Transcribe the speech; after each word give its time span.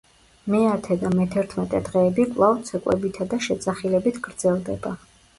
მეათე 0.51 0.95
და 1.01 1.09
მეთერთმეტე 1.17 1.81
დღეები 1.89 2.25
კვლავ 2.29 2.57
ცეკვებითა 2.69 3.27
და 3.33 3.39
შეძახილებით 3.49 4.17
გრძელდება. 4.29 4.95